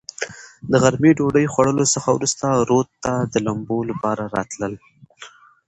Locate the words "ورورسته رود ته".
2.11-3.13